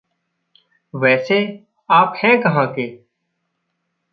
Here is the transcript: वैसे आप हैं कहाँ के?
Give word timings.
वैसे 0.93 1.37
आप 1.89 2.13
हैं 2.23 2.39
कहाँ 2.41 2.65
के? 2.73 2.87